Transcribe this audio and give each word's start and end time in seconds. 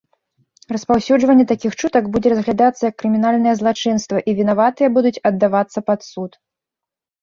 Распаўсюджванне 0.75 1.45
такіх 1.51 1.71
чутак 1.83 2.09
будзе 2.17 2.33
разглядацца 2.35 2.81
як 2.91 2.95
крымінальнае 3.03 3.55
злачынства, 3.63 4.17
і 4.29 4.39
вінаватыя 4.43 4.87
будуць 5.01 5.17
аддавацца 5.35 5.79
пад 5.93 5.99
суд. 6.13 6.31